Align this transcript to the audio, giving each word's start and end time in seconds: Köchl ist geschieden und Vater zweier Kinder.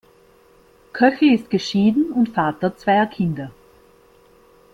Köchl 0.93 1.25
ist 1.25 1.51
geschieden 1.51 2.11
und 2.11 2.29
Vater 2.33 2.75
zweier 2.75 3.05
Kinder. 3.05 3.51